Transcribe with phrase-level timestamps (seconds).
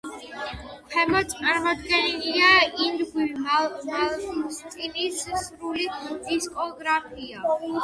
[0.93, 2.47] ქვემოთ წარმოდგენილია
[2.87, 7.47] ინგვი მალმსტინის სრული დისკოგრაფია.